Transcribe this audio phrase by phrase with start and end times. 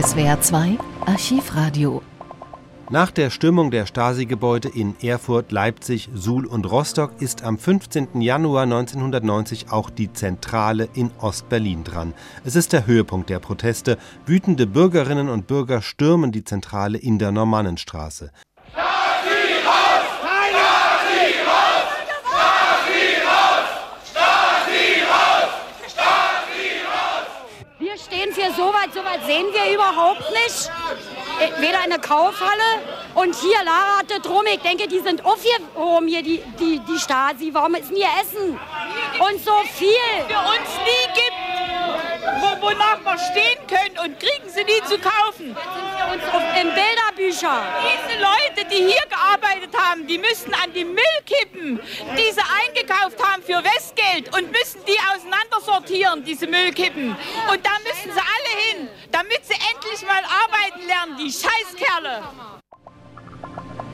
[0.00, 2.02] SWR 2 Archivradio
[2.88, 8.20] nach der Stürmung der Stasi-Gebäude in Erfurt, Leipzig, Suhl und Rostock ist am 15.
[8.20, 12.14] Januar 1990 auch die Zentrale in Ostberlin dran.
[12.44, 13.98] Es ist der Höhepunkt der Proteste.
[14.24, 18.30] Wütende Bürgerinnen und Bürger stürmen die Zentrale in der Normannenstraße.
[27.80, 28.52] Wir stehen für
[29.08, 30.70] sowas sehen wir überhaupt nicht.
[31.40, 32.82] Äh, weder in der Kaufhalle
[33.14, 34.44] und hier Lara hatte drum.
[34.52, 37.50] Ich denke, die sind aufgehoben hier, die, die, die Stasi.
[37.52, 38.58] Warum ist denn hier Essen?
[39.20, 39.88] Und so viel.
[40.26, 41.38] Für uns nie gibt,
[42.40, 45.54] wo, wonach wir stehen können und kriegen sie nie zu kaufen.
[45.54, 47.62] Jetzt sind wir uns im Bilderbücher.
[47.86, 51.80] Diese Leute, die hier gearbeitet haben, die müssten an die Müllkippen,
[52.16, 57.10] die sie eingekauft haben für Westgeld und müssen die auseinandersortieren, diese Müllkippen.
[57.10, 58.87] Und da müssen sie alle hin,
[60.18, 62.22] mal arbeiten lernen, die Scheißkerle.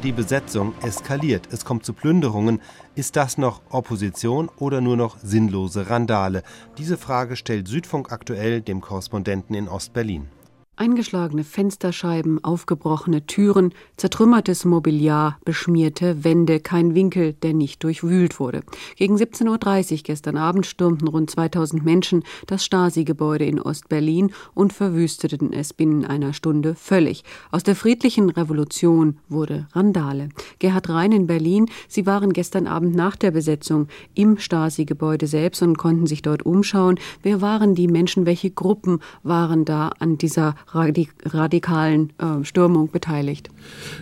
[0.03, 1.48] Die Besetzung eskaliert.
[1.50, 2.61] Es kommt zu Plünderungen.
[2.94, 6.42] Ist das noch Opposition oder nur noch sinnlose Randale?
[6.77, 10.28] Diese Frage stellt Südfunk aktuell dem Korrespondenten in Ostberlin.
[10.77, 18.64] Eingeschlagene Fensterscheiben, aufgebrochene Türen, zertrümmertes Mobiliar, beschmierte Wände, kein Winkel, der nicht durchwühlt wurde.
[18.97, 25.53] Gegen 17.30 Uhr gestern Abend stürmten rund 2000 Menschen das Stasi-Gebäude in Ostberlin und verwüsteten
[25.53, 27.22] es binnen einer Stunde völlig.
[27.53, 30.31] Aus der friedlichen Revolution wurde Randale.
[30.59, 35.78] Gerhard Rhein in Berlin, Sie waren gestern Abend nach der Besetzung im Stasi-Gebäude selbst und
[35.78, 36.98] konnten sich dort umschauen.
[37.22, 43.51] Wer waren die Menschen, welche Gruppen waren da an dieser radikalen äh, Stürmung beteiligt?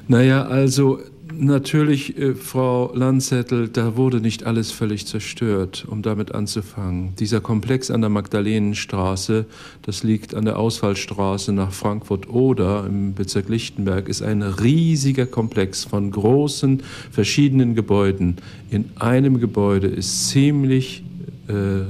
[0.09, 0.99] Naja, also
[1.35, 7.15] natürlich, äh, Frau Landzettel, da wurde nicht alles völlig zerstört, um damit anzufangen.
[7.19, 9.47] Dieser Komplex an der Magdalenenstraße,
[9.83, 16.11] das liegt an der Ausfallstraße nach Frankfurt-Oder im Bezirk Lichtenberg, ist ein riesiger Komplex von
[16.11, 18.37] großen, verschiedenen Gebäuden.
[18.71, 21.05] In einem Gebäude ist ziemlich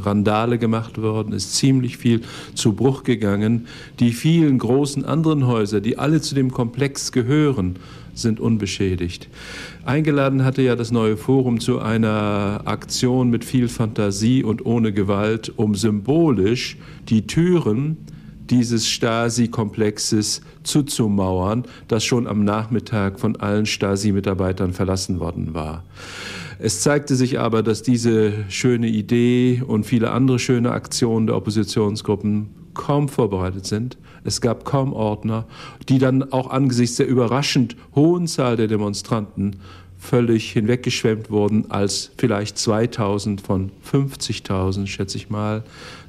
[0.03, 2.23] Randale gemacht worden, ist ziemlich viel
[2.55, 3.67] zu Bruch gegangen.
[4.01, 7.77] Die vielen großen anderen Häuser, die alle zu dem Komplex gehören,
[8.15, 9.29] sind unbeschädigt.
[9.85, 15.53] Eingeladen hatte ja das neue Forum zu einer Aktion mit viel Fantasie und ohne Gewalt,
[15.57, 16.77] um symbolisch
[17.09, 17.97] die Türen
[18.51, 25.85] dieses Stasi-Komplexes zuzumauern, das schon am Nachmittag von allen Stasi-Mitarbeitern verlassen worden war.
[26.59, 32.51] Es zeigte sich aber, dass diese schöne Idee und viele andere schöne Aktionen der Oppositionsgruppen
[32.75, 33.99] kaum vorbereitet sind.
[34.25, 35.47] Es gab kaum Ordner,
[35.89, 39.57] die dann auch angesichts der überraschend hohen Zahl der Demonstranten
[40.03, 45.63] völlig hinweggeschwemmt wurden, als vielleicht 2000 von 50.000, schätze ich mal,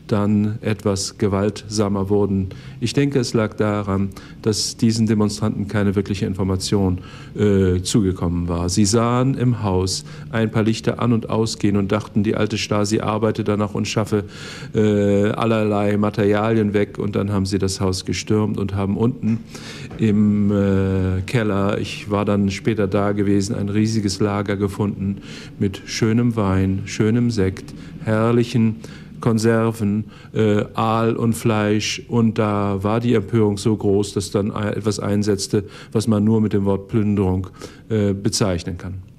[0.07, 2.49] dann etwas gewaltsamer wurden.
[2.81, 4.09] Ich denke, es lag daran,
[4.41, 6.99] dass diesen Demonstranten keine wirkliche Information
[7.37, 8.67] äh, zugekommen war.
[8.67, 12.99] Sie sahen im Haus ein paar Lichter an und ausgehen und dachten, die alte Stasi
[12.99, 14.25] arbeite danach und schaffe
[14.75, 16.97] äh, allerlei Materialien weg.
[16.97, 19.39] Und dann haben sie das Haus gestürmt und haben unten
[19.97, 25.17] im äh, Keller, ich war dann später da gewesen, ein riesiges Lager gefunden
[25.59, 27.73] mit schönem Wein, schönem Sekt,
[28.05, 28.77] herrlichen
[29.19, 32.01] Konserven, äh, Aal und Fleisch.
[32.07, 36.53] Und da war die Empörung so groß, dass dann etwas einsetzte, was man nur mit
[36.53, 37.47] dem Wort Plünderung
[37.89, 39.12] äh, bezeichnen kann.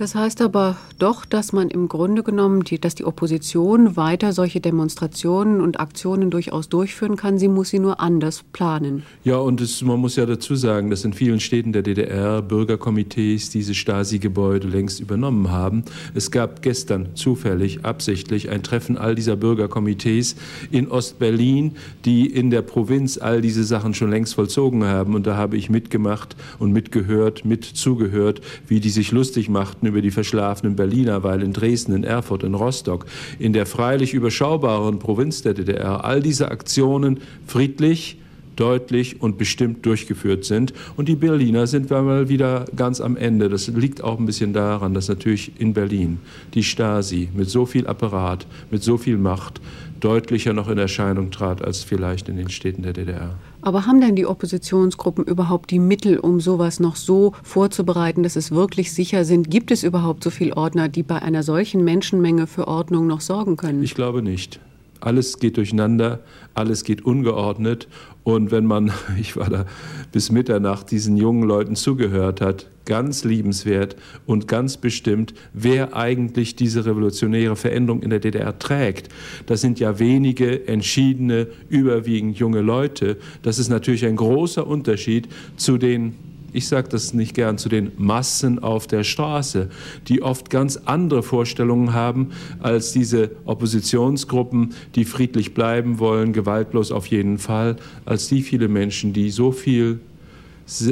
[0.00, 4.58] Das heißt aber doch, dass man im Grunde genommen, die, dass die Opposition weiter solche
[4.58, 7.38] Demonstrationen und Aktionen durchaus durchführen kann.
[7.38, 9.02] Sie muss sie nur anders planen.
[9.24, 13.50] Ja, und es, man muss ja dazu sagen, dass in vielen Städten der DDR Bürgerkomitees
[13.50, 15.84] diese Stasi-Gebäude längst übernommen haben.
[16.14, 20.36] Es gab gestern zufällig, absichtlich ein Treffen all dieser Bürgerkomitees
[20.70, 21.72] in Ostberlin,
[22.06, 25.14] die in der Provinz all diese Sachen schon längst vollzogen haben.
[25.14, 30.10] Und da habe ich mitgemacht und mitgehört, mitzugehört, wie die sich lustig machten über die
[30.10, 33.06] verschlafenen Berliner, weil in Dresden, in Erfurt, in Rostock,
[33.38, 38.16] in der freilich überschaubaren Provinz der DDR all diese Aktionen friedlich,
[38.60, 40.74] deutlich und bestimmt durchgeführt sind.
[40.96, 43.48] Und die Berliner sind wir mal wieder ganz am Ende.
[43.48, 46.18] Das liegt auch ein bisschen daran, dass natürlich in Berlin
[46.54, 49.60] die Stasi mit so viel Apparat, mit so viel Macht
[50.00, 53.34] deutlicher noch in Erscheinung trat als vielleicht in den Städten der DDR.
[53.62, 58.50] Aber haben denn die Oppositionsgruppen überhaupt die Mittel, um sowas noch so vorzubereiten, dass es
[58.50, 59.50] wirklich sicher sind?
[59.50, 63.56] Gibt es überhaupt so viele Ordner, die bei einer solchen Menschenmenge für Ordnung noch sorgen
[63.56, 63.82] können?
[63.82, 64.60] Ich glaube nicht.
[65.00, 66.20] Alles geht durcheinander,
[66.54, 67.88] alles geht ungeordnet.
[68.22, 69.66] Und wenn man, ich war da
[70.12, 73.94] bis Mitternacht, diesen jungen Leuten zugehört hat, ganz liebenswert
[74.26, 79.08] und ganz bestimmt, wer eigentlich diese revolutionäre Veränderung in der DDR trägt.
[79.46, 83.16] Das sind ja wenige entschiedene, überwiegend junge Leute.
[83.42, 86.14] Das ist natürlich ein großer Unterschied zu den
[86.52, 89.68] ich sage das nicht gern, zu den Massen auf der Straße,
[90.08, 92.30] die oft ganz andere Vorstellungen haben
[92.60, 99.12] als diese Oppositionsgruppen, die friedlich bleiben wollen, gewaltlos auf jeden Fall, als die viele Menschen,
[99.12, 100.00] die so viel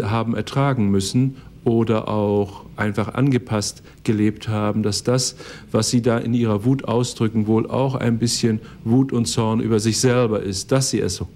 [0.02, 5.36] haben ertragen müssen oder auch einfach angepasst gelebt haben, dass das,
[5.70, 9.80] was sie da in ihrer Wut ausdrücken, wohl auch ein bisschen Wut und Zorn über
[9.80, 11.28] sich selber ist, dass sie es so,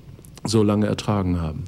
[0.45, 1.65] so lange ertragen haben.